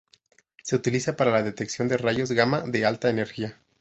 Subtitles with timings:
[0.63, 3.59] Se utiliza para la detección de rayos gamma de alta energía.